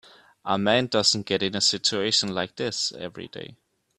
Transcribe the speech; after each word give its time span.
A 0.45 0.57
man 0.57 0.87
doesn't 0.87 1.27
get 1.27 1.43
in 1.43 1.55
a 1.55 1.61
situation 1.61 2.33
like 2.33 2.55
this 2.55 2.91
every 2.93 3.27
day. 3.27 3.55